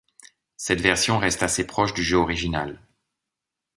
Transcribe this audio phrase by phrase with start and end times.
[0.57, 2.81] Cette version reste assez proche du jeu original.